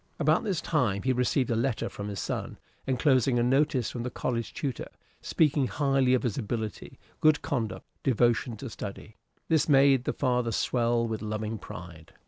[0.17, 2.57] About this time he received a letter from his son,
[2.87, 4.87] enclosing a notice from the college tutor,
[5.21, 9.17] speaking highly of his ability, good conduct, devotion to study.
[9.47, 12.13] This made the father swell with loving pride.